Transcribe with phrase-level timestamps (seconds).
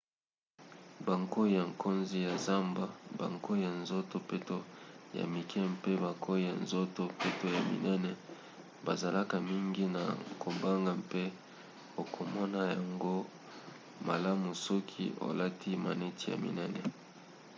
[1.05, 2.85] bankoi ya nkozi ya zamba
[3.19, 4.57] bankoi ya nzoto peto
[5.17, 8.11] ya mike mpe bankoi ya nzoto peto ya minene
[8.85, 10.03] bazalaka mingi na
[10.43, 11.23] kobanga mpe
[12.01, 13.15] okomona yango
[14.07, 16.81] malamu soki olati maneti ya minene